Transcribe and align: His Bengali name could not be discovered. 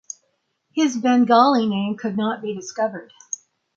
His 0.73 0.97
Bengali 0.97 1.67
name 1.67 1.95
could 1.95 2.17
not 2.17 2.41
be 2.41 2.55
discovered. 2.55 3.13